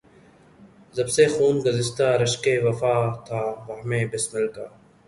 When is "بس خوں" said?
1.07-1.55